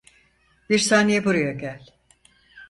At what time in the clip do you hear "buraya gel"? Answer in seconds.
1.25-1.89